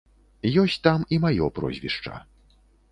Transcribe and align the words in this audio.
Ёсць 0.61 0.79
там 0.89 1.05
і 1.13 1.21
маё 1.27 1.51
прозвішча. 1.59 2.15